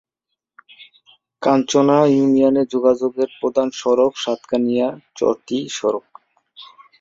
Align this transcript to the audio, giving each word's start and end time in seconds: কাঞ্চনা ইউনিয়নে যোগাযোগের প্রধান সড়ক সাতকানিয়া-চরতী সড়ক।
কাঞ্চনা 1.41 1.97
ইউনিয়নে 2.07 2.63
যোগাযোগের 2.73 3.29
প্রধান 3.39 3.67
সড়ক 3.73 4.11
সাতকানিয়া-চরতী 4.17 5.59
সড়ক। 5.69 6.07